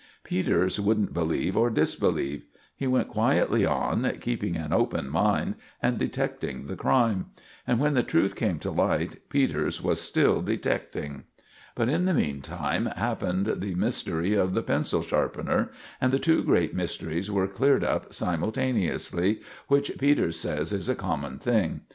[0.23, 2.43] Peters wouldn't believe or disbelieve.
[2.75, 7.27] He went quietly on, keeping an open mind and detecting the crime;
[7.67, 11.25] and when the truth came to light, Peters was still detecting.
[11.75, 15.69] But in the meantime happened the mystery of the pencil sharpener,
[16.01, 21.37] and the two great mysteries were cleared up simultaneously, which Peters says is a common
[21.37, 21.81] thing.